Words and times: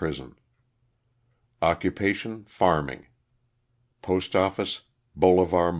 prison. 0.00 0.34
Occupation, 1.60 2.44
farming. 2.46 3.04
Postoffice, 4.00 4.80
Bolivar, 5.14 5.72
Mo. 5.72 5.78